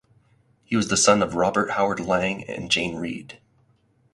He 0.63 0.75
was 0.75 0.87
the 0.87 0.97
son 0.97 1.21
of 1.21 1.35
Robert 1.35 1.69
Howard 1.73 1.99
Lang 1.99 2.43
and 2.45 2.71
Jane 2.71 2.95
Reid. 2.95 3.37